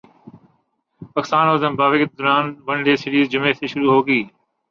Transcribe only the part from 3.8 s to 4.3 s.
ہوگی